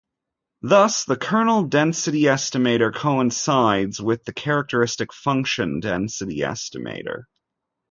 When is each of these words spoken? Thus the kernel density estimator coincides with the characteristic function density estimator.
Thus 0.63 1.05
the 1.05 1.15
kernel 1.15 1.65
density 1.65 2.23
estimator 2.23 2.91
coincides 2.91 4.01
with 4.01 4.25
the 4.25 4.33
characteristic 4.33 5.13
function 5.13 5.79
density 5.79 6.39
estimator. 6.39 7.25